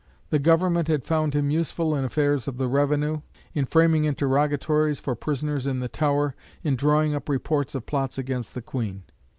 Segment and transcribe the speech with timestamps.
[0.31, 3.21] The Government had found him useful in affairs of the revenue,
[3.53, 8.55] in framing interrogatories for prisoners in the Tower, in drawing up reports of plots against
[8.55, 9.03] the Queen.